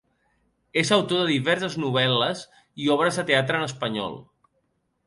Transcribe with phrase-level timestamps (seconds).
[0.81, 2.43] És autor de diverses novel·les
[2.87, 4.23] i obres de teatre en espanyol.